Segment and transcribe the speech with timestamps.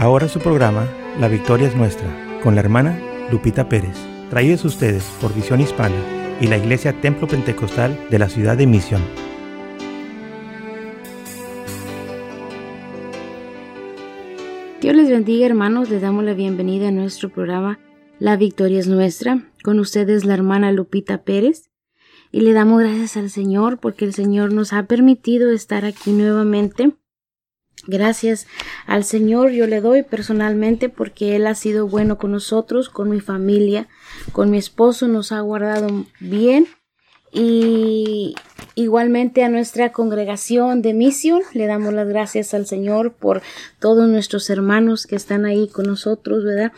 [0.00, 0.88] Ahora su programa,
[1.20, 2.08] La Victoria es Nuestra,
[2.42, 2.98] con la hermana
[3.30, 3.98] Lupita Pérez.
[4.30, 5.94] Traídos ustedes por Visión Hispana
[6.40, 9.02] y la Iglesia Templo Pentecostal de la ciudad de Misión.
[14.80, 17.78] Dios les bendiga hermanos, les damos la bienvenida a nuestro programa
[18.18, 19.52] La Victoria es Nuestra.
[19.62, 21.68] Con ustedes la hermana Lupita Pérez.
[22.32, 26.94] Y le damos gracias al Señor porque el Señor nos ha permitido estar aquí nuevamente
[27.90, 28.46] Gracias
[28.86, 33.18] al Señor yo le doy personalmente porque Él ha sido bueno con nosotros, con mi
[33.20, 33.88] familia,
[34.30, 36.68] con mi esposo, nos ha guardado bien
[37.32, 38.36] y
[38.76, 43.42] igualmente a nuestra congregación de misión le damos las gracias al Señor por
[43.80, 46.70] todos nuestros hermanos que están ahí con nosotros, ¿verdad?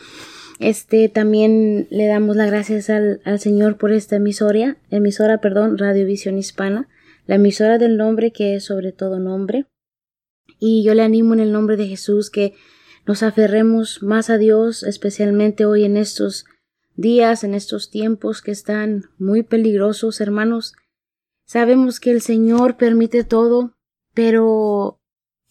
[0.57, 6.39] Este también le damos las gracias al, al Señor por esta emisora, emisora, perdón, Radiovisión
[6.39, 6.87] Hispana,
[7.27, 9.67] la emisora del nombre que es sobre todo nombre.
[10.65, 12.53] Y yo le animo en el nombre de Jesús que
[13.05, 16.45] nos aferremos más a Dios, especialmente hoy en estos
[16.95, 20.73] días, en estos tiempos que están muy peligrosos, hermanos.
[21.43, 23.75] Sabemos que el Señor permite todo,
[24.13, 25.01] pero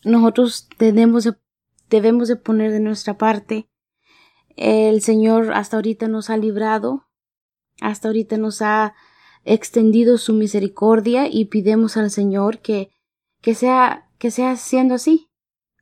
[0.02, 1.34] nosotros debemos de,
[1.90, 3.68] debemos de poner de nuestra parte.
[4.56, 7.06] El Señor hasta ahorita nos ha librado,
[7.82, 8.94] hasta ahorita nos ha
[9.44, 12.88] extendido su misericordia y pidemos al Señor que,
[13.42, 15.28] que sea que sea siendo así,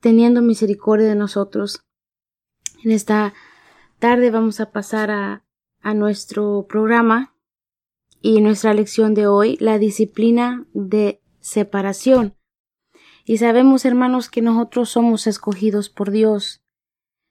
[0.01, 1.85] teniendo misericordia de nosotros.
[2.83, 3.35] En esta
[3.99, 5.45] tarde vamos a pasar a,
[5.83, 7.37] a nuestro programa
[8.23, 12.35] y nuestra lección de hoy, la disciplina de separación.
[13.27, 16.63] Y sabemos, hermanos, que nosotros somos escogidos por Dios.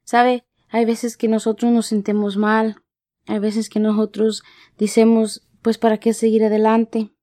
[0.03, 0.43] ¿Sabe?
[0.67, 2.83] Hay veces que nosotros nos sentemos mal,
[3.25, 4.43] hay veces que nosotros
[4.77, 7.15] decimos, pues, ¿para qué seguir adelante?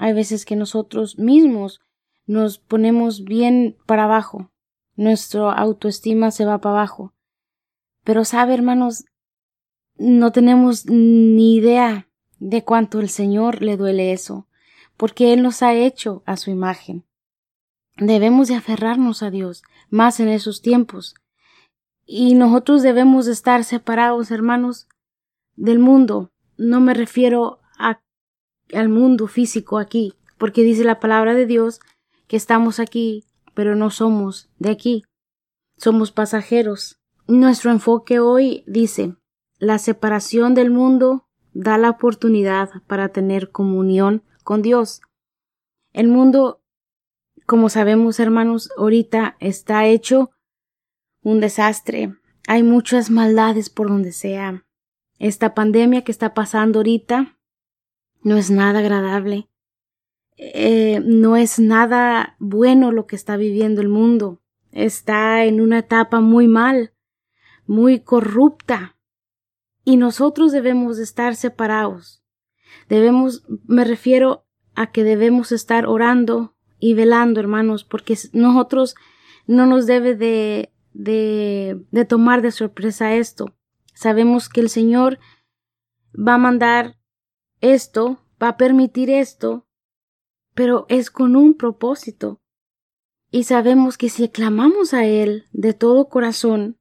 [0.00, 1.80] Hay veces que nosotros mismos
[2.28, 4.52] nos ponemos bien para abajo,
[4.96, 7.14] nuestra autoestima se va para abajo.
[8.04, 9.06] Pero sabe, hermanos,
[9.96, 12.06] no tenemos ni idea
[12.38, 14.46] de cuánto el Señor le duele eso,
[14.96, 17.04] porque Él nos ha hecho a su imagen.
[17.96, 21.14] Debemos de aferrarnos a Dios, más en esos tiempos.
[22.04, 24.86] Y nosotros debemos de estar separados, hermanos,
[25.56, 26.30] del mundo.
[26.58, 27.60] No me refiero
[28.74, 31.80] al mundo físico aquí, porque dice la palabra de Dios
[32.28, 33.24] que estamos aquí,
[33.54, 35.02] pero no somos de aquí.
[35.76, 37.00] Somos pasajeros.
[37.26, 39.16] Nuestro enfoque hoy dice,
[39.58, 45.00] la separación del mundo da la oportunidad para tener comunión con Dios.
[45.92, 46.62] El mundo,
[47.46, 50.30] como sabemos hermanos, ahorita está hecho
[51.22, 52.14] un desastre.
[52.46, 54.64] Hay muchas maldades por donde sea.
[55.18, 57.38] Esta pandemia que está pasando ahorita
[58.22, 59.48] no es nada agradable.
[60.40, 64.40] Eh, no es nada bueno lo que está viviendo el mundo.
[64.70, 66.94] Está en una etapa muy mal,
[67.66, 68.96] muy corrupta.
[69.84, 72.22] Y nosotros debemos estar separados.
[72.88, 78.94] Debemos, me refiero a que debemos estar orando y velando, hermanos, porque nosotros
[79.48, 83.56] no nos debe de, de, de tomar de sorpresa esto.
[83.92, 85.18] Sabemos que el Señor
[86.14, 86.96] va a mandar
[87.60, 89.67] esto, va a permitir esto
[90.58, 92.40] pero es con un propósito.
[93.30, 96.80] Y sabemos que si clamamos a Él de todo corazón,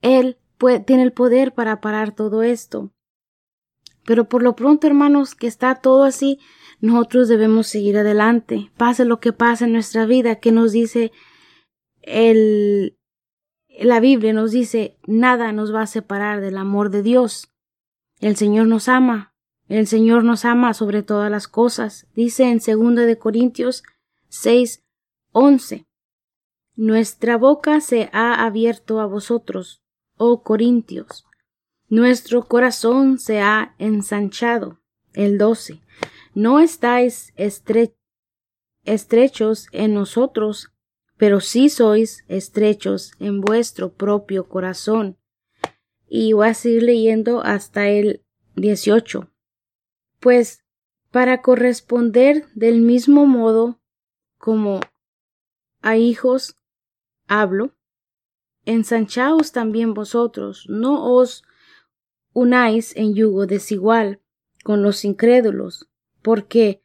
[0.00, 0.38] Él
[0.86, 2.92] tiene el poder para parar todo esto.
[4.04, 6.40] Pero por lo pronto, hermanos, que está todo así,
[6.80, 11.12] nosotros debemos seguir adelante, pase lo que pase en nuestra vida, que nos dice
[12.02, 12.98] el,
[13.68, 17.52] la Biblia nos dice, nada nos va a separar del amor de Dios.
[18.18, 19.29] El Señor nos ama,
[19.70, 23.84] el Señor nos ama sobre todas las cosas, dice en 2 de Corintios
[24.28, 24.82] 6,
[25.30, 25.86] 11.
[26.74, 29.80] Nuestra boca se ha abierto a vosotros,
[30.16, 31.24] oh Corintios.
[31.88, 34.80] Nuestro corazón se ha ensanchado.
[35.12, 35.80] El 12.
[36.34, 37.32] No estáis
[38.84, 40.72] estrechos en nosotros,
[41.16, 45.16] pero sí sois estrechos en vuestro propio corazón.
[46.08, 48.24] Y voy a seguir leyendo hasta el
[48.56, 49.29] 18
[50.20, 50.62] pues
[51.10, 53.80] para corresponder del mismo modo
[54.38, 54.80] como
[55.80, 56.56] a hijos
[57.26, 57.74] hablo,
[58.64, 61.42] ensanchaos también vosotros, no os
[62.32, 64.20] unáis en yugo desigual
[64.62, 65.88] con los incrédulos,
[66.22, 66.82] porque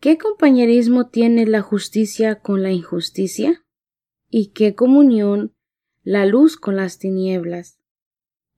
[0.00, 3.64] ¿qué compañerismo tiene la justicia con la injusticia?
[4.28, 5.54] ¿Y qué comunión
[6.02, 7.78] la luz con las tinieblas?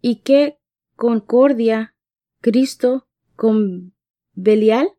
[0.00, 0.58] ¿Y qué
[0.96, 1.94] concordia
[2.40, 3.95] Cristo con
[4.36, 4.90] Belial?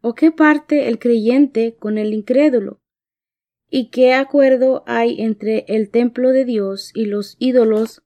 [0.00, 2.80] ¿O qué parte el creyente con el incrédulo?
[3.70, 8.02] ¿Y qué acuerdo hay entre el templo de Dios y los ídolos?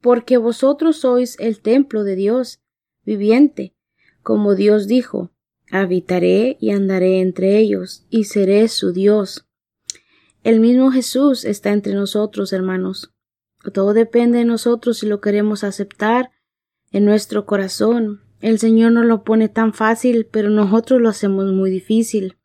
[0.00, 2.60] Porque vosotros sois el templo de Dios
[3.04, 3.74] viviente,
[4.22, 5.30] como Dios dijo,
[5.70, 9.46] habitaré y andaré entre ellos, y seré su Dios.
[10.42, 13.14] El mismo Jesús está entre nosotros, hermanos.
[13.72, 16.30] Todo depende de nosotros si lo queremos aceptar
[16.90, 18.23] en nuestro corazón.
[18.44, 22.36] El Señor no lo pone tan fácil, pero nosotros lo hacemos muy difícil.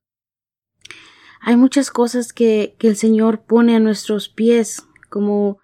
[1.41, 5.57] Hay muchas cosas que, que el Señor pone a nuestros pies, como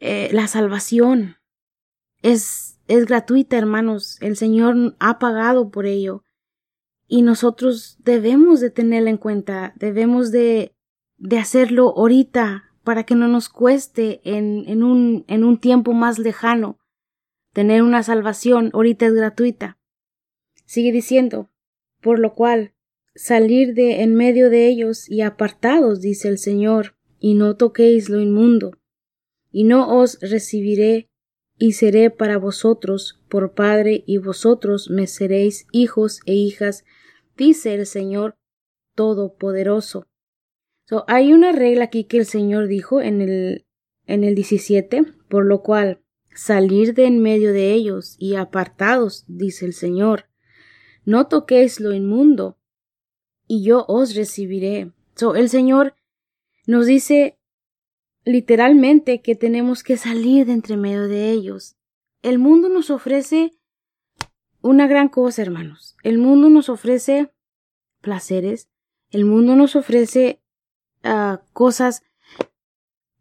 [0.00, 1.36] eh, la salvación.
[2.20, 4.18] Es, es gratuita, hermanos.
[4.20, 6.24] El Señor ha pagado por ello.
[7.06, 10.74] Y nosotros debemos de tenerla en cuenta, debemos de,
[11.16, 16.18] de hacerlo ahorita para que no nos cueste en, en, un, en un tiempo más
[16.18, 16.80] lejano.
[17.54, 19.78] Tener una salvación ahorita es gratuita.
[20.66, 21.52] Sigue diciendo,
[22.00, 22.74] por lo cual
[23.14, 28.20] salir de en medio de ellos y apartados, dice el Señor, y no toquéis lo
[28.20, 28.72] inmundo,
[29.52, 31.08] y no os recibiré,
[31.56, 36.84] y seré para vosotros por Padre, y vosotros me seréis hijos e hijas,
[37.36, 38.36] dice el Señor
[38.96, 40.08] Todopoderoso.
[40.86, 43.64] So, hay una regla aquí que el Señor dijo en el,
[44.06, 46.03] en el 17, por lo cual
[46.34, 50.26] salir de en medio de ellos y apartados, dice el Señor.
[51.04, 52.58] No toquéis lo inmundo,
[53.46, 54.92] y yo os recibiré.
[55.14, 55.94] So, el Señor
[56.66, 57.38] nos dice
[58.24, 61.76] literalmente que tenemos que salir de entre medio de ellos.
[62.22, 63.52] El mundo nos ofrece
[64.62, 65.96] una gran cosa, hermanos.
[66.02, 67.30] El mundo nos ofrece
[68.00, 68.70] placeres,
[69.10, 70.40] el mundo nos ofrece
[71.04, 72.02] uh, cosas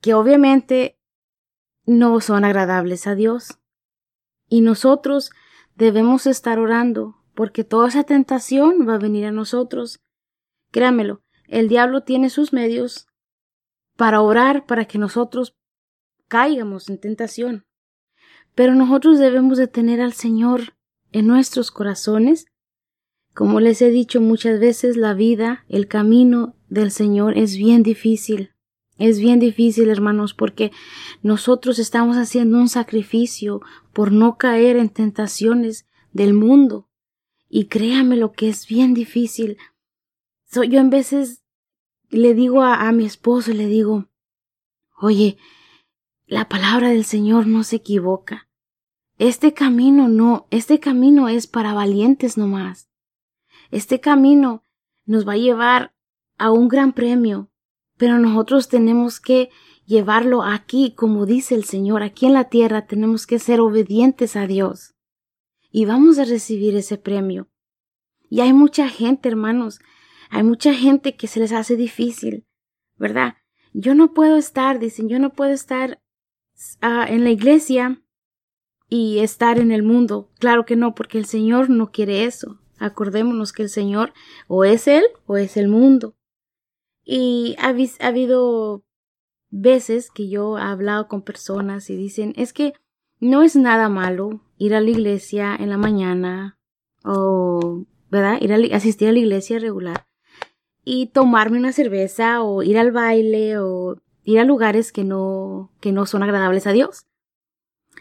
[0.02, 0.98] que obviamente
[1.86, 3.60] no son agradables a Dios.
[4.48, 5.32] Y nosotros
[5.76, 10.02] debemos estar orando porque toda esa tentación va a venir a nosotros.
[10.72, 13.08] Créamelo, el diablo tiene sus medios
[13.96, 15.56] para orar para que nosotros
[16.28, 17.66] caigamos en tentación.
[18.56, 20.76] Pero nosotros debemos de tener al Señor
[21.12, 22.46] en nuestros corazones.
[23.34, 28.53] Como les he dicho muchas veces, la vida, el camino del Señor es bien difícil.
[28.98, 30.72] Es bien difícil, hermanos, porque
[31.22, 33.62] nosotros estamos haciendo un sacrificio
[33.92, 36.88] por no caer en tentaciones del mundo.
[37.50, 39.58] Y créame lo que es bien difícil
[40.62, 41.44] yo en veces
[42.10, 44.06] le digo a, a mi esposo, le digo,
[45.00, 45.38] oye,
[46.28, 48.48] la palabra del Señor no se equivoca.
[49.18, 52.90] Este camino no, este camino es para valientes nomás.
[53.72, 54.64] Este camino
[55.06, 55.96] nos va a llevar
[56.38, 57.50] a un gran premio,
[58.04, 59.50] pero nosotros tenemos que
[59.86, 64.46] llevarlo aquí, como dice el Señor, aquí en la tierra tenemos que ser obedientes a
[64.46, 64.94] Dios.
[65.72, 67.48] Y vamos a recibir ese premio.
[68.30, 69.80] Y hay mucha gente, hermanos,
[70.30, 72.46] hay mucha gente que se les hace difícil,
[72.98, 73.36] ¿verdad?
[73.72, 76.02] Yo no puedo estar, dicen, yo no puedo estar
[76.82, 78.04] uh, en la iglesia
[78.90, 80.30] y estar en el mundo.
[80.40, 82.60] Claro que no, porque el Señor no quiere eso.
[82.80, 84.12] Acordémonos que el Señor
[84.50, 86.18] o es Él o es el mundo.
[87.04, 88.84] Y ha, ha habido
[89.50, 92.74] veces que yo he hablado con personas y dicen, es que
[93.20, 96.58] no es nada malo ir a la iglesia en la mañana
[97.04, 98.40] o, ¿verdad?
[98.42, 100.08] Ir a asistir a la iglesia regular
[100.84, 105.92] y tomarme una cerveza o ir al baile o ir a lugares que no, que
[105.92, 107.06] no son agradables a Dios.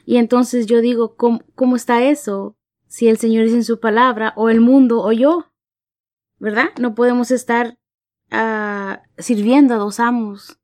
[0.05, 2.57] Y entonces yo digo, ¿cómo, cómo está eso?
[2.89, 5.47] Si el Señor es en su palabra, o el mundo, o yo.
[6.39, 6.71] ¿Verdad?
[6.81, 7.79] No podemos estar
[8.33, 10.59] uh, sirviendo a dos amos.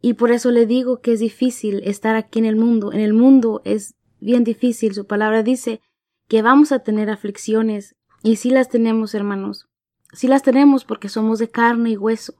[0.00, 2.92] Y por eso le digo que es difícil estar aquí en el mundo.
[2.92, 4.94] En el mundo es bien difícil.
[4.94, 5.80] Su palabra dice
[6.28, 7.96] que vamos a tener aflicciones.
[8.22, 9.66] Y sí las tenemos, hermanos.
[10.14, 12.34] Sí las tenemos porque somos de carne y hueso,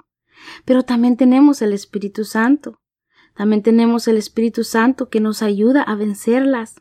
[0.64, 2.80] pero también tenemos el Espíritu Santo.
[3.34, 6.76] También tenemos el Espíritu Santo que nos ayuda a vencerlas.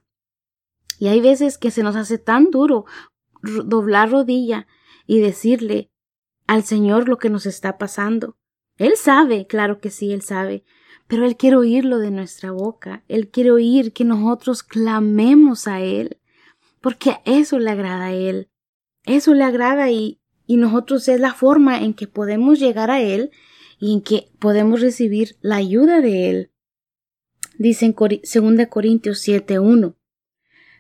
[1.00, 2.86] Y hay veces que se nos hace tan duro
[3.42, 4.68] doblar rodilla
[5.08, 5.92] y decirle
[6.48, 8.38] al Señor lo que nos está pasando.
[8.78, 10.64] Él sabe, claro que sí, Él sabe,
[11.08, 13.04] pero Él quiere oírlo de nuestra boca.
[13.08, 16.20] Él quiere oír que nosotros clamemos a Él,
[16.82, 18.50] porque eso le agrada a Él.
[19.06, 23.32] Eso le agrada y, y nosotros es la forma en que podemos llegar a Él
[23.80, 26.52] y en que podemos recibir la ayuda de Él.
[27.58, 29.96] Dice en 2 Corintios 7:1.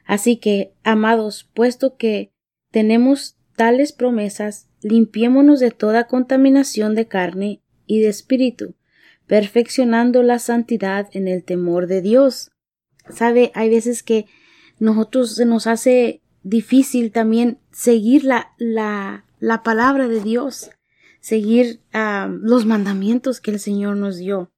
[0.05, 2.34] Así que, amados, puesto que
[2.72, 8.75] tenemos tales promesas, limpiémonos de toda contaminación de carne y de espíritu,
[9.27, 12.51] perfeccionando la santidad en el temor de Dios.
[13.09, 14.25] Sabe, hay veces que
[14.79, 20.71] nosotros se nos hace difícil también seguir la, la, la palabra de Dios,
[21.19, 21.81] seguir
[22.41, 24.51] los mandamientos que el Señor nos dio.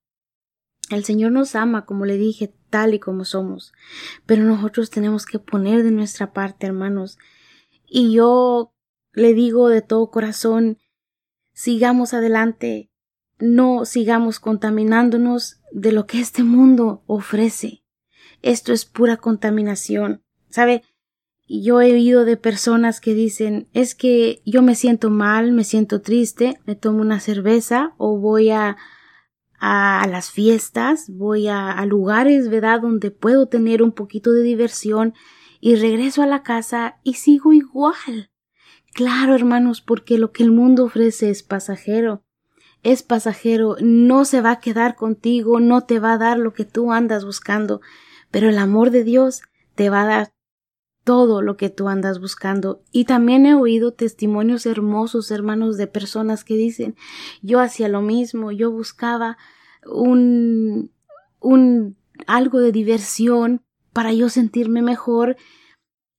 [0.91, 3.73] El Señor nos ama, como le dije, tal y como somos,
[4.25, 7.17] pero nosotros tenemos que poner de nuestra parte, hermanos.
[7.87, 8.74] Y yo
[9.15, 10.77] le digo de todo corazón,
[11.53, 12.91] sigamos adelante,
[13.39, 17.83] no sigamos contaminándonos de lo que este mundo ofrece.
[18.41, 20.21] Esto es pura contaminación.
[20.49, 20.83] ¿Sabe?
[21.47, 26.01] Yo he oído de personas que dicen es que yo me siento mal, me siento
[26.01, 28.77] triste, me tomo una cerveza o voy a
[29.57, 35.13] a las fiestas, voy a, a lugares, ¿verdad?, donde puedo tener un poquito de diversión
[35.59, 38.29] y regreso a la casa y sigo igual.
[38.95, 42.23] Claro, hermanos, porque lo que el mundo ofrece es pasajero.
[42.81, 46.63] Es pasajero, no se va a quedar contigo, no te va a dar lo que
[46.63, 47.81] tú andas buscando,
[48.31, 49.41] pero el amor de Dios
[49.75, 50.33] te va a dar
[51.03, 52.83] todo lo que tú andas buscando.
[52.93, 56.95] Y también he oído testimonios hermosos, hermanos, de personas que dicen,
[57.41, 59.37] yo hacía lo mismo, yo buscaba
[59.85, 60.89] un,
[61.41, 61.97] un,
[62.27, 63.61] algo de diversión
[63.91, 65.35] para yo sentirme mejor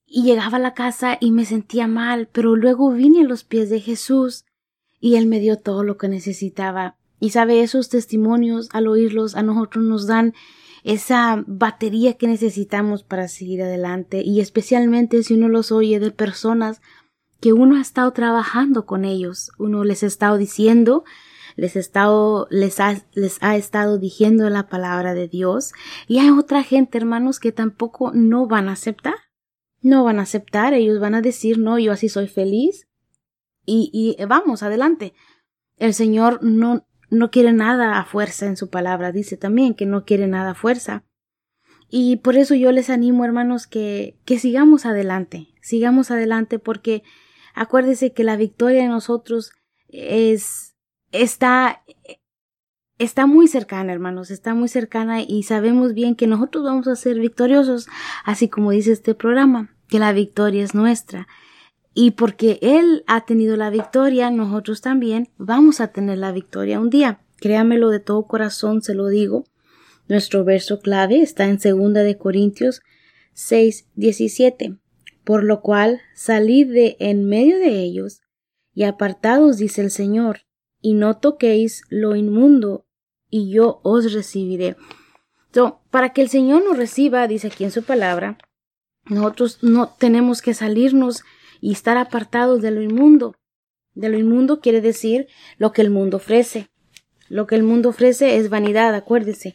[0.06, 3.70] y llegaba a la casa y me sentía mal, pero luego vine a los pies
[3.70, 4.44] de Jesús
[5.00, 6.96] y Él me dio todo lo que necesitaba.
[7.18, 10.34] Y sabe, esos testimonios, al oírlos, a nosotros nos dan
[10.84, 16.80] esa batería que necesitamos para seguir adelante y especialmente si uno los oye de personas
[17.40, 21.04] que uno ha estado trabajando con ellos, uno les ha estado diciendo,
[21.56, 25.72] les, ha estado, les, ha, les ha estado diciendo la palabra de Dios.
[26.06, 29.16] Y hay otra gente, hermanos, que tampoco no van a aceptar,
[29.86, 32.88] no van a aceptar, ellos van a decir, no, yo así soy feliz
[33.64, 35.14] y, y vamos, adelante.
[35.76, 40.04] El Señor no, no quiere nada a fuerza en su palabra, dice también que no
[40.04, 41.04] quiere nada a fuerza.
[41.88, 47.04] Y por eso yo les animo, hermanos, que, que sigamos adelante, sigamos adelante porque
[47.54, 49.52] acuérdese que la victoria de nosotros
[49.88, 50.74] es,
[51.12, 51.84] está,
[52.98, 57.20] está muy cercana, hermanos, está muy cercana y sabemos bien que nosotros vamos a ser
[57.20, 57.86] victoriosos,
[58.24, 61.26] así como dice este programa, que la victoria es nuestra.
[61.94, 66.90] Y porque Él ha tenido la victoria, nosotros también vamos a tener la victoria un
[66.90, 67.20] día.
[67.38, 69.44] Créamelo de todo corazón, se lo digo.
[70.08, 72.82] Nuestro verso clave está en segunda de Corintios
[73.32, 74.76] 6, 17.
[75.24, 78.20] Por lo cual, salid de en medio de ellos
[78.74, 80.40] y apartados, dice el Señor,
[80.80, 82.86] y no toquéis lo inmundo,
[83.30, 84.76] y yo os recibiré.
[85.90, 88.36] para que el Señor nos reciba, dice aquí en su palabra,
[89.06, 91.22] nosotros no tenemos que salirnos
[91.60, 93.34] y estar apartados de lo inmundo.
[93.94, 96.68] De lo inmundo quiere decir lo que el mundo ofrece.
[97.28, 99.54] Lo que el mundo ofrece es vanidad, acuérdese.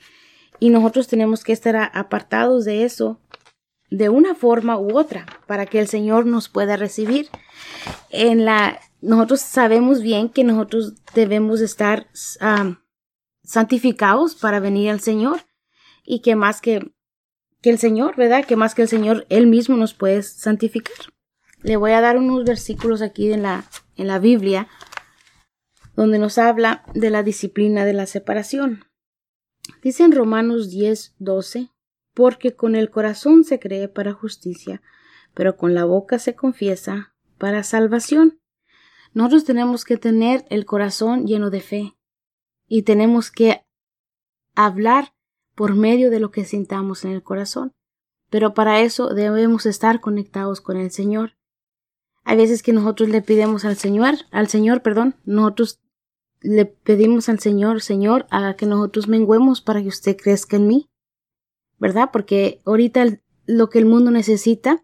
[0.59, 3.19] Y nosotros tenemos que estar apartados de eso
[3.89, 7.29] de una forma u otra para que el Señor nos pueda recibir.
[8.09, 12.07] En la nosotros sabemos bien que nosotros debemos estar
[13.43, 15.41] santificados para venir al Señor
[16.03, 16.91] y que más que
[17.61, 18.45] que el Señor, ¿verdad?
[18.45, 20.95] Que más que el Señor, Él mismo nos puede santificar.
[21.61, 23.65] Le voy a dar unos versículos aquí en la,
[23.95, 24.67] en la Biblia
[25.95, 28.85] donde nos habla de la disciplina de la separación.
[29.83, 31.69] Dice en Romanos 10, 12,
[32.13, 34.81] porque con el corazón se cree para justicia,
[35.33, 38.39] pero con la boca se confiesa para salvación.
[39.13, 41.97] Nosotros tenemos que tener el corazón lleno de fe
[42.67, 43.65] y tenemos que
[44.55, 45.13] hablar
[45.61, 47.71] por medio de lo que sintamos en el corazón.
[48.31, 51.37] Pero para eso debemos estar conectados con el Señor.
[52.23, 55.79] Hay veces que nosotros le pedimos al Señor, al Señor, perdón, nosotros
[56.39, 60.89] le pedimos al Señor, Señor, haga que nosotros menguemos para que usted crezca en mí.
[61.77, 62.09] ¿Verdad?
[62.11, 64.83] Porque ahorita lo que el mundo necesita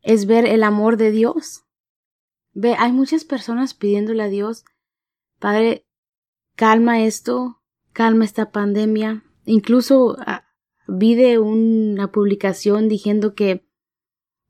[0.00, 1.66] es ver el amor de Dios.
[2.54, 4.64] Ve, hay muchas personas pidiéndole a Dios,
[5.38, 5.84] Padre,
[6.56, 7.60] calma esto,
[7.92, 9.24] calma esta pandemia.
[9.50, 10.44] Incluso ah,
[10.86, 13.66] vi de una publicación diciendo que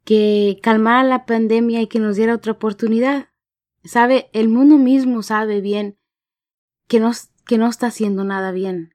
[0.04, 3.28] que calmara la pandemia y que nos diera otra oportunidad.
[3.84, 5.98] Sabe, el mundo mismo sabe bien
[6.86, 7.12] que no,
[7.46, 8.94] que no está haciendo nada bien.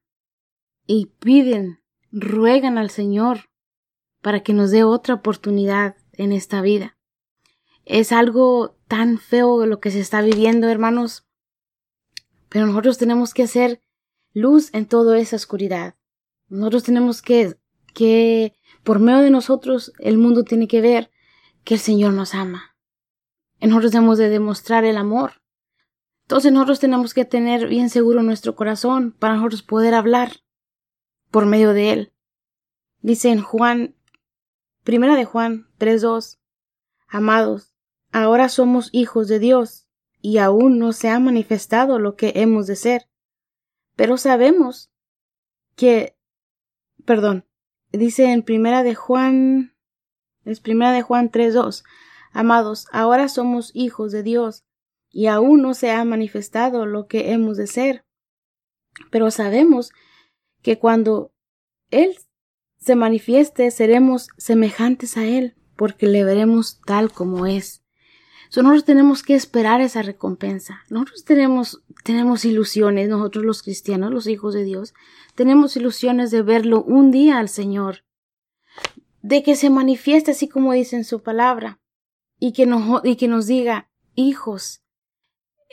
[0.88, 1.80] Y piden,
[2.12, 3.50] ruegan al Señor
[4.22, 6.98] para que nos dé otra oportunidad en esta vida.
[7.86, 11.28] Es algo tan feo lo que se está viviendo, hermanos.
[12.50, 13.82] Pero nosotros tenemos que hacer
[14.36, 15.96] luz en toda esa oscuridad.
[16.50, 17.58] Nosotros tenemos que,
[17.94, 21.10] que por medio de nosotros el mundo tiene que ver
[21.64, 22.76] que el Señor nos ama.
[23.62, 25.42] nosotros debemos de demostrar el amor.
[26.26, 30.42] Entonces nosotros tenemos que tener bien seguro nuestro corazón para nosotros poder hablar
[31.32, 32.14] por medio de él.
[33.02, 33.96] Dice en Juan,
[34.84, 36.40] primera de Juan 3.2,
[37.08, 37.74] Amados,
[38.12, 39.88] ahora somos hijos de Dios,
[40.20, 43.08] y aún no se ha manifestado lo que hemos de ser.
[43.96, 44.92] Pero sabemos
[45.76, 46.16] que,
[47.06, 47.46] perdón,
[47.92, 49.76] dice en primera de Juan,
[50.44, 51.84] es primera de Juan 3.2,
[52.32, 54.66] amados, ahora somos hijos de Dios,
[55.10, 58.06] y aún no se ha manifestado lo que hemos de ser.
[59.12, 59.94] Pero sabemos
[60.62, 61.32] que cuando
[61.90, 62.18] Él
[62.78, 67.85] se manifieste, seremos semejantes a Él, porque le veremos tal como es.
[68.64, 70.82] Nosotros tenemos que esperar esa recompensa.
[70.90, 74.94] Nosotros tenemos, tenemos ilusiones, nosotros los cristianos, los hijos de Dios,
[75.36, 78.06] tenemos ilusiones de verlo un día al Señor,
[79.22, 81.80] de que se manifieste así como dice en su palabra,
[82.40, 84.84] y que nos, y que nos diga, hijos.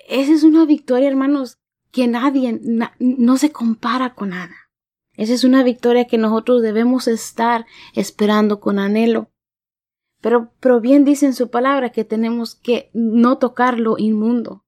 [0.08, 1.58] Esa es una victoria, hermanos,
[1.90, 2.60] que nadie,
[2.98, 4.54] no se compara con nada.
[5.14, 9.31] Esa es una victoria que nosotros debemos estar esperando con anhelo.
[10.22, 14.64] Pero, pero bien dice en su palabra que tenemos que no tocar lo inmundo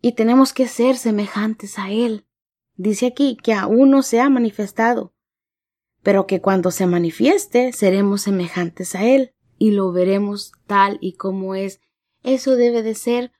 [0.00, 2.26] y tenemos que ser semejantes a Él.
[2.74, 5.14] Dice aquí que aún no se ha manifestado,
[6.02, 11.54] pero que cuando se manifieste seremos semejantes a Él y lo veremos tal y como
[11.54, 11.80] es.
[12.22, 13.30] Eso debe de ser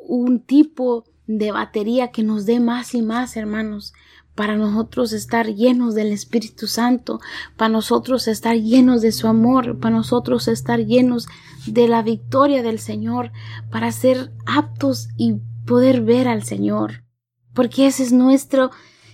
[0.00, 3.92] un tipo de batería que nos dé más y más, hermanos,
[4.40, 7.20] para nosotros estar llenos del Espíritu Santo,
[7.58, 11.28] para nosotros estar llenos de su amor, para nosotros estar llenos
[11.66, 13.32] de la victoria del Señor,
[13.70, 15.34] para ser aptos y
[15.66, 17.04] poder ver al Señor.
[17.52, 18.70] Porque ese es nuestro,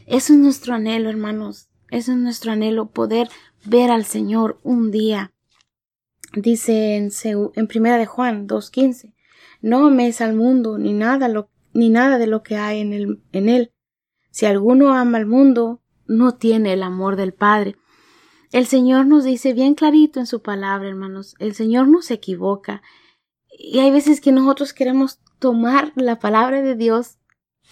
[0.06, 1.70] ese es nuestro anhelo, hermanos.
[1.90, 3.28] Ese es nuestro anhelo, poder
[3.64, 5.32] ver al Señor un día.
[6.34, 7.10] Dice en,
[7.56, 9.12] en primera de Juan 2.15,
[9.60, 13.20] no ames al mundo ni nada, lo, ni nada de lo que hay en, el,
[13.32, 13.72] en él
[14.36, 17.76] si alguno ama al mundo, no tiene el amor del Padre.
[18.52, 22.82] El Señor nos dice bien clarito en su palabra, hermanos, el Señor no se equivoca.
[23.48, 27.16] Y hay veces que nosotros queremos tomar la palabra de Dios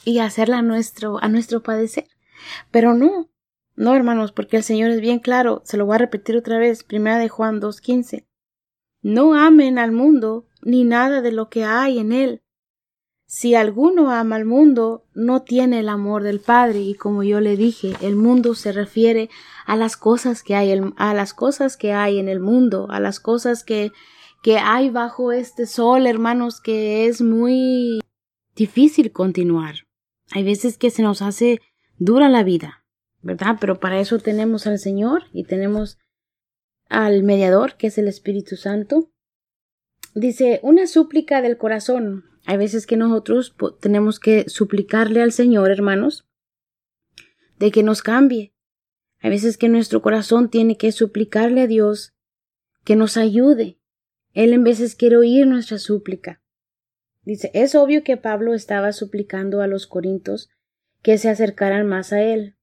[0.06, 2.06] y hacerla a nuestro, a nuestro padecer.
[2.70, 3.28] Pero no,
[3.76, 6.82] no, hermanos, porque el Señor es bien claro, se lo voy a repetir otra vez,
[6.82, 8.26] primera de Juan 2.15.
[9.02, 12.43] No amen al mundo ni nada de lo que hay en él.
[13.36, 17.56] Si alguno ama al mundo, no tiene el amor del Padre, y como yo le
[17.56, 19.28] dije, el mundo se refiere
[19.66, 23.18] a las cosas que hay, a las cosas que hay en el mundo, a las
[23.18, 23.90] cosas que,
[24.44, 27.98] que hay bajo este sol, hermanos, que es muy
[28.54, 29.78] difícil continuar.
[30.30, 31.60] Hay veces que se nos hace
[31.98, 32.84] dura la vida,
[33.20, 33.56] ¿verdad?
[33.60, 35.98] Pero para eso tenemos al Señor y tenemos
[36.88, 39.10] al mediador, que es el Espíritu Santo.
[40.14, 42.33] Dice, una súplica del corazón.
[42.46, 46.26] Hay veces que nosotros tenemos que suplicarle al Señor, hermanos,
[47.58, 48.52] de que nos cambie.
[49.20, 52.12] Hay veces que nuestro corazón tiene que suplicarle a Dios
[52.84, 53.78] que nos ayude.
[54.34, 56.42] Él en veces quiere oír nuestra súplica.
[57.22, 60.50] Dice, es obvio que Pablo estaba suplicando a los corintos
[61.00, 62.56] que se acercaran más a él.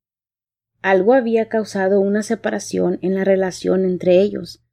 [0.84, 4.63] Algo había causado una separación en la relación entre ellos.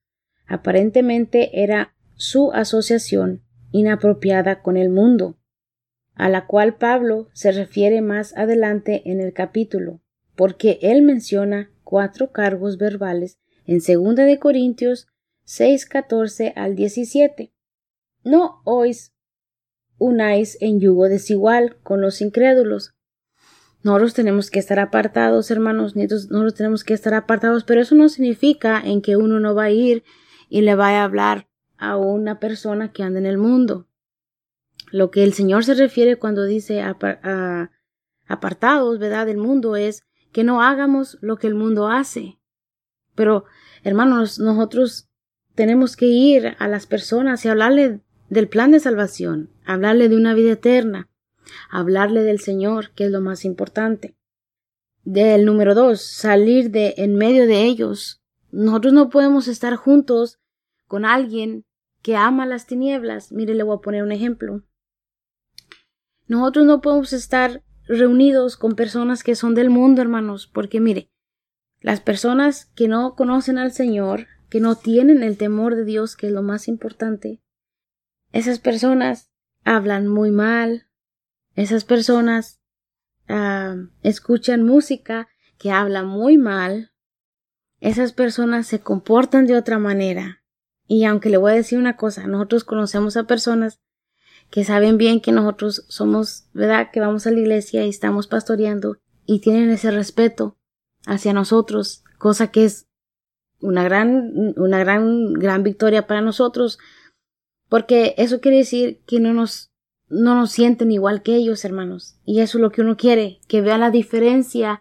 [0.46, 5.38] Aparentemente era su asociación inapropiada con el mundo,
[6.14, 10.00] a la cual Pablo se refiere más adelante en el capítulo,
[10.34, 15.08] porque él menciona cuatro cargos verbales en 2 de Corintios
[15.44, 17.52] 6, 14 al 17.
[18.22, 19.14] No ois
[19.96, 22.94] unáis en yugo desigual con los incrédulos.
[23.82, 28.80] Nosotros tenemos que estar apartados, hermanos, nosotros tenemos que estar apartados, pero eso no significa
[28.84, 30.04] en que uno no va a ir
[30.48, 31.47] y le vaya a hablar
[31.78, 33.86] a una persona que anda en el mundo.
[34.90, 36.82] Lo que el Señor se refiere cuando dice
[38.28, 42.38] apartados, ¿verdad?, del mundo es que no hagamos lo que el mundo hace.
[43.14, 43.44] Pero,
[43.82, 45.08] hermanos, nosotros
[45.54, 50.34] tenemos que ir a las personas y hablarle del plan de salvación, hablarle de una
[50.34, 51.08] vida eterna,
[51.70, 54.14] hablarle del Señor, que es lo más importante.
[55.04, 58.20] Del número dos, salir de en medio de ellos.
[58.50, 60.38] Nosotros no podemos estar juntos
[60.86, 61.64] con alguien
[62.08, 63.32] que ama las tinieblas.
[63.32, 64.64] Mire, le voy a poner un ejemplo.
[66.26, 71.10] Nosotros no podemos estar reunidos con personas que son del mundo, hermanos, porque mire,
[71.80, 76.28] las personas que no conocen al Señor, que no tienen el temor de Dios, que
[76.28, 77.42] es lo más importante,
[78.32, 79.30] esas personas
[79.62, 80.88] hablan muy mal,
[81.56, 82.62] esas personas
[83.28, 86.90] ah, escuchan música que habla muy mal,
[87.80, 90.37] esas personas se comportan de otra manera,
[90.88, 93.78] y aunque le voy a decir una cosa, nosotros conocemos a personas
[94.50, 96.88] que saben bien que nosotros somos, ¿verdad?
[96.90, 98.96] Que vamos a la iglesia y estamos pastoreando
[99.26, 100.56] y tienen ese respeto
[101.06, 102.88] hacia nosotros, cosa que es
[103.60, 106.78] una gran, una gran, gran victoria para nosotros,
[107.68, 109.70] porque eso quiere decir que no nos,
[110.08, 112.18] no nos sienten igual que ellos, hermanos.
[112.24, 114.80] Y eso es lo que uno quiere, que vea la diferencia,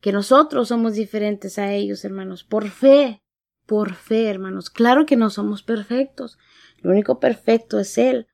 [0.00, 3.21] que nosotros somos diferentes a ellos, hermanos, por fe,
[3.66, 4.70] por fe, hermanos.
[4.70, 6.38] Claro que no somos perfectos,
[6.82, 8.26] lo único perfecto es Él,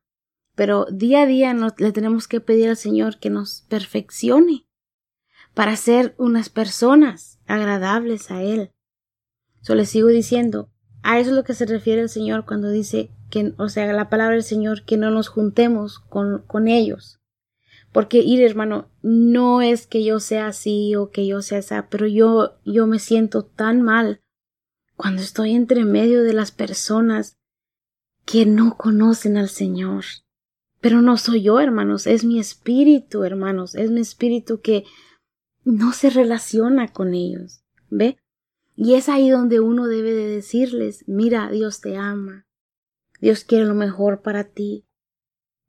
[0.55, 4.67] pero día a día le tenemos que pedir al Señor que nos perfeccione
[5.55, 8.73] para ser unas personas agradables a Él.
[9.63, 10.71] Yo le sigo diciendo,
[11.03, 14.09] a eso es lo que se refiere el Señor cuando dice que, o sea, la
[14.09, 17.21] palabra del Señor, que no nos juntemos con, con ellos.
[17.93, 22.07] Porque ir, hermano, no es que yo sea así o que yo sea esa, pero
[22.07, 24.23] yo, yo me siento tan mal
[24.99, 27.39] cuando estoy entre medio de las personas
[28.27, 30.05] que no conocen al Señor.
[30.81, 34.85] Pero no soy yo, hermanos, es mi espíritu, hermanos, es mi espíritu que
[35.65, 37.63] no se relaciona con ellos.
[37.91, 38.19] ¿Ve?
[38.75, 42.49] Y es ahí donde uno debe de decirles, mira, Dios te ama,
[43.21, 44.85] Dios quiere lo mejor para ti.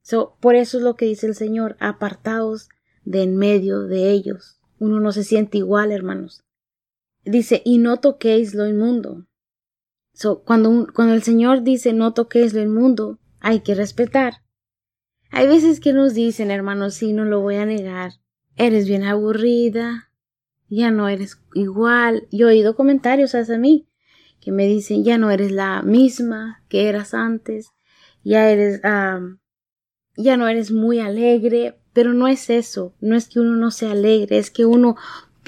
[0.01, 2.67] So, por eso es lo que dice el Señor, apartaos
[3.05, 4.59] de en medio de ellos.
[4.79, 6.43] Uno no se siente igual, hermanos.
[7.25, 9.25] Dice, y no toquéis lo inmundo.
[10.13, 14.43] So, cuando, cuando el Señor dice no toquéis lo inmundo, hay que respetar.
[15.31, 18.13] Hay veces que nos dicen, hermanos, sí, no lo voy a negar,
[18.55, 20.11] eres bien aburrida,
[20.67, 22.27] ya no eres igual.
[22.31, 23.87] Yo he oído comentarios hacia mí
[24.39, 27.71] que me dicen, ya no eres la misma que eras antes,
[28.23, 33.55] ya eres, ya no eres muy alegre, pero no es eso, no es que uno
[33.55, 34.95] no sea alegre, es que uno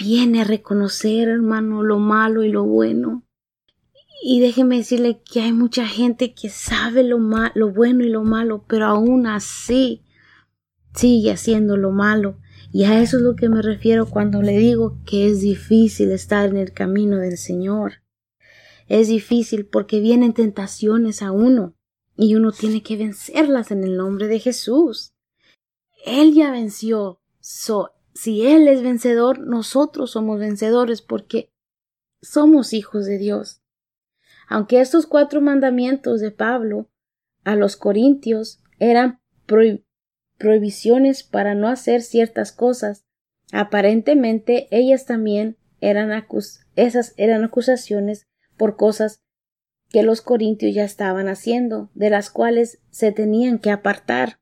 [0.02, 3.24] viene a reconocer, hermano, lo malo y lo bueno.
[4.24, 7.20] Y déjeme decirle que hay mucha gente que sabe lo,
[7.56, 10.04] lo bueno y lo malo, pero aún así
[10.94, 12.38] sigue haciendo lo malo.
[12.72, 16.50] Y a eso es lo que me refiero cuando le digo que es difícil estar
[16.50, 18.04] en el camino del Señor.
[18.88, 21.76] Es difícil porque vienen tentaciones a uno
[22.16, 25.14] y uno tiene que vencerlas en el nombre de Jesús.
[26.06, 27.20] Él ya venció.
[27.40, 31.52] So, si Él es vencedor, nosotros somos vencedores porque
[32.22, 33.62] somos hijos de Dios.
[34.48, 36.90] Aunque estos cuatro mandamientos de Pablo
[37.44, 39.22] a los corintios eran
[40.38, 43.06] prohibiciones para no hacer ciertas cosas.
[43.52, 46.12] Aparentemente ellas también eran
[46.76, 49.24] esas eran acusaciones por cosas
[49.90, 54.41] que los corintios ya estaban haciendo, de las cuales se tenían que apartar.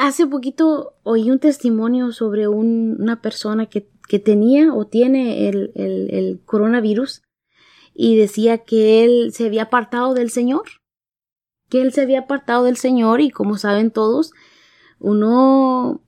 [0.00, 3.88] Hace poquito oí un testimonio sobre una persona que,
[4.20, 7.22] tenía o tiene el, el, el coronavirus
[7.92, 10.62] y decía que él se había apartado del Señor,
[11.68, 14.32] que él se había apartado del Señor y como saben todos,
[15.00, 16.00] uno,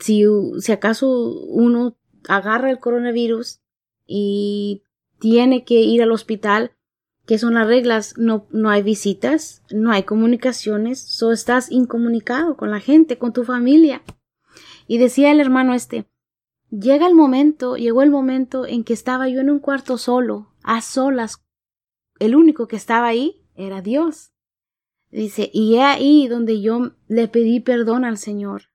[0.00, 0.24] si,
[0.58, 1.08] si acaso
[1.46, 1.96] uno
[2.28, 3.60] agarra el coronavirus
[4.04, 4.82] y
[5.20, 6.72] tiene que ir al hospital,
[7.30, 12.72] que son las reglas, no, no hay visitas, no hay comunicaciones, solo estás incomunicado con
[12.72, 14.02] la gente, con tu familia.
[14.88, 16.08] Y decía el hermano este,
[16.70, 20.80] llega el momento, llegó el momento en que estaba yo en un cuarto solo, a
[20.80, 21.40] solas.
[22.18, 24.32] El único que estaba ahí era Dios.
[25.12, 28.72] Dice, y he ahí donde yo le pedí perdón al Señor.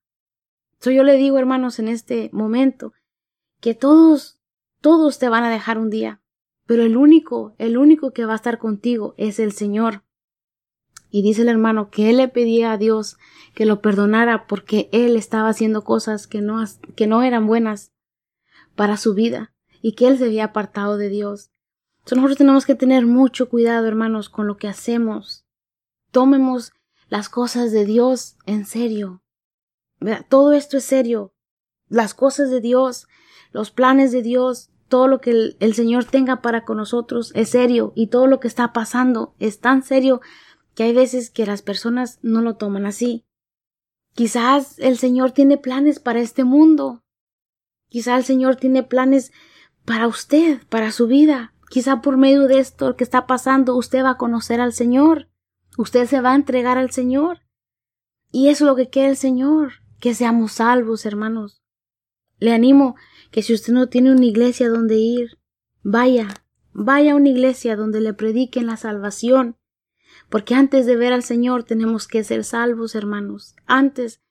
[0.79, 2.93] So yo le digo, hermanos, en este momento,
[3.59, 4.39] que todos,
[4.79, 6.21] todos te van a dejar un día,
[6.65, 10.03] pero el único, el único que va a estar contigo es el Señor.
[11.09, 13.17] Y dice el hermano que él le pedía a Dios
[13.53, 16.63] que lo perdonara porque él estaba haciendo cosas que no,
[16.95, 17.93] que no eran buenas
[18.75, 21.51] para su vida y que él se había apartado de Dios.
[22.05, 25.45] So nosotros tenemos que tener mucho cuidado, hermanos, con lo que hacemos
[26.15, 26.71] tomemos
[27.09, 29.21] las cosas de Dios en serio.
[30.29, 31.33] Todo esto es serio.
[31.89, 33.09] Las cosas de Dios,
[33.51, 37.91] los planes de Dios, todo lo que el, Señor tenga para con nosotros es serio
[37.95, 40.21] y todo lo que está pasando es tan serio
[40.75, 43.25] que hay veces que las personas no lo toman así.
[44.13, 47.03] Quizás el Señor tiene planes para este mundo.
[47.89, 49.31] Quizás el Señor tiene planes
[49.85, 51.53] para usted, para su vida.
[51.69, 55.29] Quizá por medio de esto que está pasando usted va a conocer al Señor.
[55.77, 57.41] Usted se va a entregar al Señor.
[58.31, 61.61] Y eso es lo que quiere el Señor, que seamos salvos, hermanos.
[62.37, 62.95] Le animo
[63.31, 65.37] que si usted no tiene una iglesia donde ir,
[65.83, 66.27] vaya,
[66.73, 69.57] vaya a una iglesia donde le prediquen la salvación.
[70.29, 73.55] Porque antes de ver al Señor tenemos que ser salvos, hermanos.
[73.65, 74.21] Antes,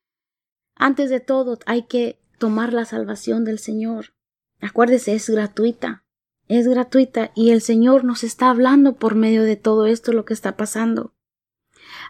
[0.74, 4.14] antes de todo hay que tomar la salvación del Señor.
[4.60, 6.04] Acuérdese, es gratuita.
[6.46, 10.34] Es gratuita y el Señor nos está hablando por medio de todo esto lo que
[10.34, 11.14] está pasando.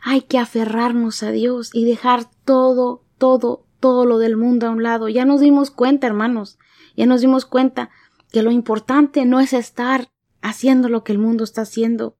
[0.02, 4.82] Hay que aferrarnos a Dios y dejar todo, todo, todo lo del mundo a un
[4.82, 5.08] lado.
[5.08, 6.58] Ya nos dimos cuenta, hermanos,
[6.96, 7.90] ya nos dimos cuenta
[8.30, 10.10] que lo importante no es estar
[10.42, 12.18] haciendo lo que el mundo está haciendo.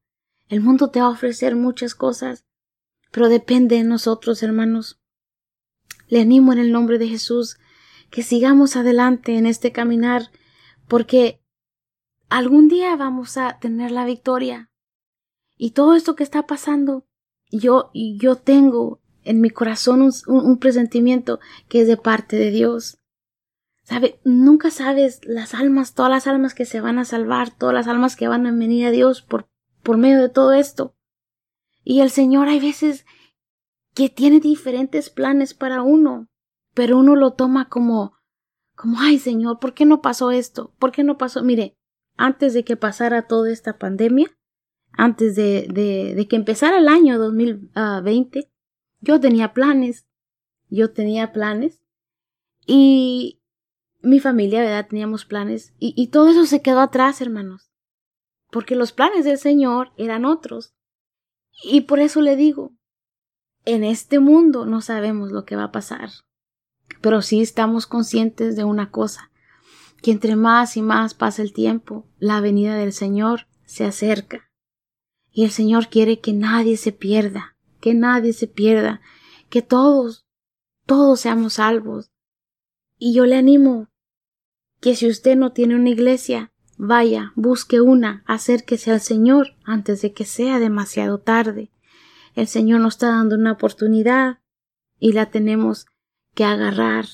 [0.49, 2.45] El mundo te va a ofrecer muchas cosas,
[3.11, 5.01] pero depende de nosotros, hermanos.
[6.09, 7.59] Le animo en el nombre de Jesús
[8.11, 10.31] que sigamos adelante en este caminar,
[10.87, 11.41] porque
[12.29, 14.71] algún día vamos a tener la victoria.
[15.57, 17.07] Y todo esto que está pasando,
[17.51, 22.99] yo, yo tengo en mi corazón un, un presentimiento que es de parte de Dios.
[23.85, 24.19] ¿Sabe?
[24.25, 28.17] Nunca sabes las almas, todas las almas que se van a salvar, todas las almas
[28.17, 29.47] que van a venir a Dios por,
[29.83, 30.97] por medio de todo esto.
[31.85, 33.05] Y el Señor hay veces
[33.95, 36.29] que tiene diferentes planes para uno,
[36.73, 38.15] pero uno lo toma como,
[38.75, 40.75] como, ay Señor, ¿por qué no pasó esto?
[40.79, 41.45] ¿Por qué no pasó?
[41.45, 41.77] Mire,
[42.17, 44.35] antes de que pasara toda esta pandemia,
[44.93, 48.51] antes de, de, de que empezara el año 2020,
[49.01, 50.07] yo tenía planes,
[50.71, 51.83] yo tenía planes
[52.67, 53.43] y
[54.05, 54.87] mi familia, ¿verdad?
[54.89, 57.71] Teníamos planes y, y todo eso se quedó atrás, hermanos,
[58.51, 60.75] porque los planes del Señor eran otros.
[61.63, 62.75] Y por eso le digo,
[63.65, 66.11] en este mundo no sabemos lo que va a pasar,
[67.01, 69.31] pero sí estamos conscientes de una cosa,
[70.03, 74.51] que entre más y más pasa el tiempo, la venida del Señor se acerca.
[75.31, 79.01] Y el Señor quiere que nadie se pierda, que nadie se pierda,
[79.49, 80.27] que todos,
[80.87, 82.13] todos seamos salvos.
[82.99, 83.89] Y yo le animo
[84.85, 90.13] que si usted no tiene una iglesia, vaya, busque una, acérquese al Señor antes de
[90.13, 91.71] que sea demasiado tarde.
[92.35, 94.41] El Señor nos está dando una oportunidad
[94.99, 95.87] y la tenemos
[96.35, 97.07] que agarrar,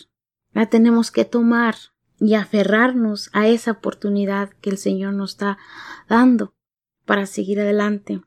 [0.53, 1.77] la tenemos que tomar
[2.19, 5.57] y aferrarnos a esa oportunidad que el Señor nos está
[6.09, 6.57] dando
[7.05, 8.21] para seguir adelante.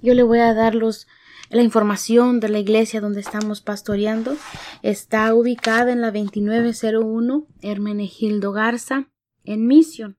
[0.00, 1.08] Yo le voy a dar los
[1.50, 4.36] la información de la iglesia donde estamos pastoreando
[4.82, 9.10] está ubicada en la 2901 Hermenegildo Garza
[9.44, 10.16] en Mission.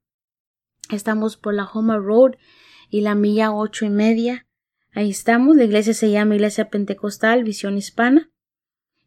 [0.91, 2.33] Estamos por la Homer Road
[2.89, 4.45] y la milla ocho y media.
[4.93, 5.55] Ahí estamos.
[5.57, 8.29] La iglesia se llama Iglesia Pentecostal Visión Hispana.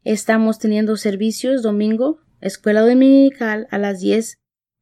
[0.03, 4.39] Estamos teniendo servicios domingo, escuela dominical a las 10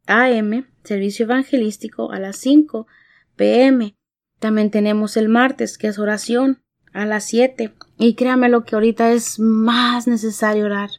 [0.07, 2.87] a.m., servicio evangelístico a las 5
[3.35, 3.95] p.m.
[4.39, 7.73] También tenemos el martes, que es oración, a las 7.
[7.97, 10.89] Y créame lo que ahorita es más necesario orar.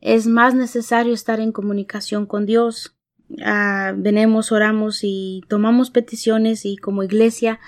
[0.00, 2.96] Es más necesario estar en comunicación con Dios.
[3.42, 7.58] Ah, venemos, oramos y tomamos peticiones y como iglesia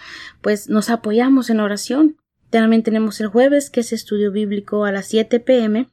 [0.42, 2.16] pues nos apoyamos en oración.
[2.50, 5.88] También tenemos el jueves que es estudio bíblico a las 7 pm.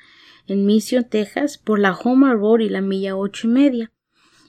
[0.47, 3.93] en Mission, Texas, por la Homa Road y la milla ocho y media.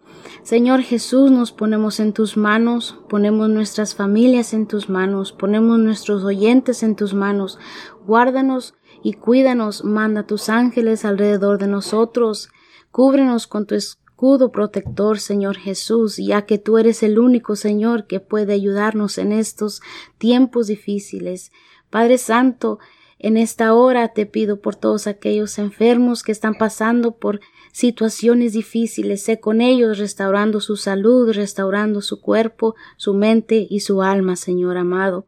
[0.42, 6.24] Señor Jesús, nos ponemos en tus manos, ponemos nuestras familias en tus manos, ponemos nuestros
[6.24, 7.60] oyentes en tus manos.
[8.08, 12.50] Guárdanos y cuídanos, manda tus ángeles alrededor de nosotros,
[12.90, 18.20] cúbrenos con tu escudo protector, Señor Jesús, ya que tú eres el único Señor que
[18.20, 19.84] puede ayudarnos en estos
[20.18, 21.52] tiempos difíciles.
[21.92, 22.80] Padre Santo,
[23.20, 27.42] en esta hora te pido por todos aquellos enfermos que están pasando por
[27.74, 34.02] situaciones difíciles, sé con ellos restaurando su salud, restaurando su cuerpo, su mente y su
[34.02, 35.28] alma, Señor amado.